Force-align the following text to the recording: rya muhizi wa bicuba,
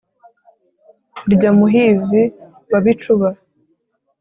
rya 1.33 1.49
muhizi 1.57 2.21
wa 2.71 2.79
bicuba, 2.83 3.29